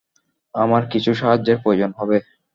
আমার 0.55 0.83
কিছু 0.91 1.11
সাহায্যর 1.13 1.57
প্রয়োজন 1.63 1.91
হবে। 1.97 2.17